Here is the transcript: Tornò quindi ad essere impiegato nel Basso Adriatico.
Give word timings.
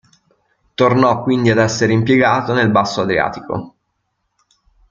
Tornò 0.73 1.21
quindi 1.21 1.51
ad 1.51 1.59
essere 1.59 1.93
impiegato 1.93 2.55
nel 2.55 2.71
Basso 2.71 3.01
Adriatico. 3.01 3.75